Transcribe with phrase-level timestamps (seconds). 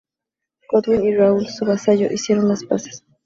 [0.71, 3.05] Godwin y Raúl, su vasallo, hicieron las paces.